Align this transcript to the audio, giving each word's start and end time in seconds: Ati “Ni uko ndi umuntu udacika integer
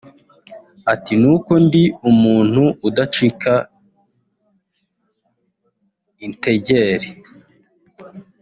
Ati 0.93 1.13
“Ni 1.21 1.27
uko 1.35 1.51
ndi 1.65 1.83
umuntu 2.11 2.63
udacika 2.87 3.53
integer 6.25 7.01